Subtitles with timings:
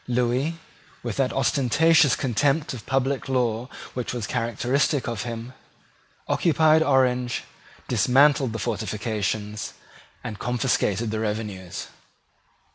[0.07, 0.55] Lewis,
[1.03, 5.53] with that ostentatious contempt of public law which was characteristic of him,
[6.27, 7.43] occupied Orange,
[7.87, 9.75] dismantled the fortifications,
[10.23, 11.89] and confiscated the revenues.